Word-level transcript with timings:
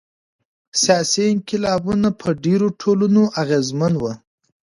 سیاسي 0.81 1.23
انقلابونه 1.33 2.09
په 2.21 2.27
ډیرو 2.43 2.67
ټولنو 2.81 3.21
اغیزمن 3.41 3.93
وو. 3.97 4.13